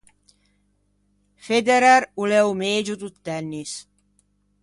Federer 1.45 2.01
o 2.21 2.23
l’é 2.29 2.41
o 2.51 2.53
megio 2.63 2.95
do 3.01 3.09
tennis. 3.25 3.71